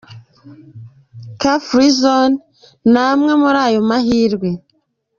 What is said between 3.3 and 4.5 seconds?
muri ayo mahirwe.